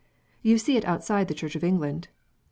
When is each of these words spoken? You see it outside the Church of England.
You 0.41 0.57
see 0.57 0.77
it 0.77 0.85
outside 0.85 1.27
the 1.27 1.35
Church 1.35 1.55
of 1.55 1.63
England. 1.63 2.07